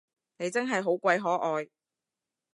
[0.39, 1.69] 你真係好鬼可愛